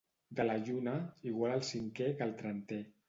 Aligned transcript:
De 0.37 0.45
la 0.45 0.55
lluna, 0.69 0.95
igual 1.33 1.53
el 1.59 1.67
cinquè 1.69 2.09
que 2.17 2.27
el 2.29 2.35
trentè. 2.41 2.81